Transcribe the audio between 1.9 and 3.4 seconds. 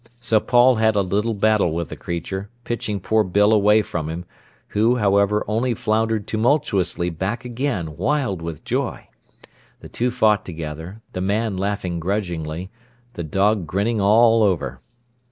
creature, pitching poor